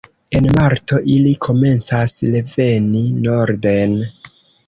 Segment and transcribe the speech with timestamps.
[0.37, 3.97] En marto ili komencas reveni norden.